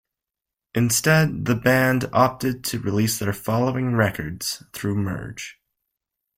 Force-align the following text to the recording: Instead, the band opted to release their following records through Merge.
Instead, 0.73 1.45
the 1.45 1.53
band 1.53 2.09
opted 2.11 2.63
to 2.63 2.79
release 2.79 3.19
their 3.19 3.31
following 3.33 3.93
records 3.93 4.63
through 4.73 4.95
Merge. 4.95 5.61